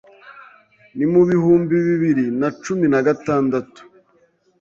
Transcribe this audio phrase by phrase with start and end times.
[0.97, 3.81] ni mu bihumbi bibiri na cumi na gatandatu